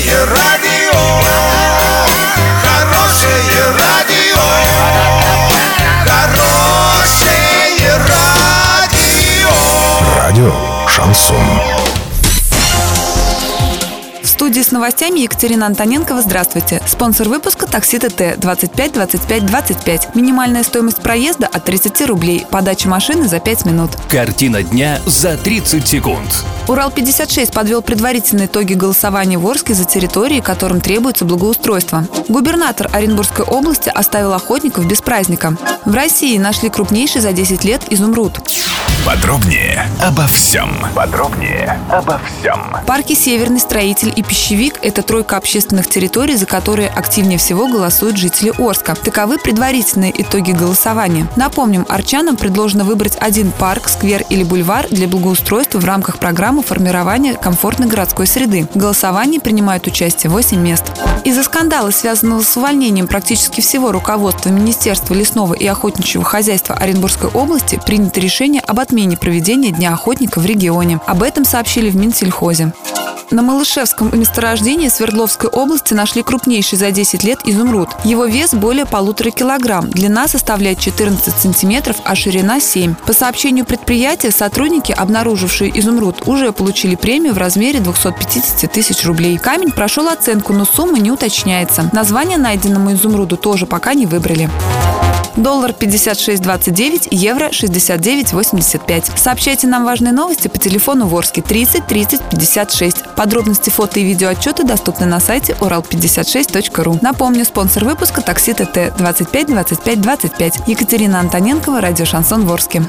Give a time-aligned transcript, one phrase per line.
[0.00, 0.98] Хорошее радио,
[2.62, 4.40] хорошее радио,
[6.06, 9.50] хорошее радио.
[10.16, 10.52] Радио
[10.88, 11.36] Шансон.
[14.22, 16.22] В студии с новостями Екатерина Антоненкова.
[16.22, 16.80] Здравствуйте.
[16.86, 20.14] Спонсор выпуска такси ТТ 25 25 25.
[20.14, 22.46] Минимальная стоимость проезда от 30 рублей.
[22.50, 23.90] Подача машины за 5 минут.
[24.08, 26.46] Картина дня за 30 секунд.
[26.70, 32.06] Урал-56 подвел предварительные итоги голосования в Орске за территории, которым требуется благоустройство.
[32.28, 35.56] Губернатор Оренбургской области оставил охотников без праздника.
[35.84, 38.38] В России нашли крупнейший за 10 лет изумруд.
[39.06, 40.70] Подробнее обо всем.
[40.94, 42.76] Подробнее обо всем.
[42.86, 48.52] Парки «Северный», «Строитель» и «Пищевик»– это тройка общественных территорий, за которые активнее всего голосуют жители
[48.58, 48.94] Орска.
[48.94, 51.26] Таковы предварительные итоги голосования.
[51.34, 57.34] Напомним, арчанам предложено выбрать один парк, сквер или бульвар для благоустройства в рамках программы формирования
[57.34, 58.68] комфортной городской среды.
[58.74, 60.92] В голосовании принимают участие 8 мест.
[61.22, 67.78] Из-за скандала, связанного с увольнением практически всего руководства Министерства лесного и охотничьего хозяйства Оренбургской области,
[67.84, 71.00] принято решение об отмене проведения Дня охотника в регионе.
[71.06, 72.72] Об этом сообщили в Минсельхозе.
[73.30, 77.88] На Малышевском месторождении Свердловской области нашли крупнейший за 10 лет изумруд.
[78.04, 82.96] Его вес более полутора килограмм, длина составляет 14 сантиметров, а ширина 7.
[83.06, 89.38] По сообщению предприятия, сотрудники, обнаружившие изумруд, уже получили премию в размере 250 тысяч рублей.
[89.38, 91.88] Камень прошел оценку, но сумма не уточняется.
[91.92, 94.50] Название найденному изумруду тоже пока не выбрали.
[95.36, 99.16] Доллар 56.29, евро 69.85.
[99.16, 103.14] Сообщайте нам важные новости по телефону Ворске 30 30 56.
[103.16, 106.98] Подробности фото и видеоотчеты доступны на сайте урал56.ру.
[107.02, 110.60] Напомню, спонсор выпуска такси ТТ 25 25 25.
[110.66, 112.82] Екатерина Антоненкова, радио Шансон Ворске.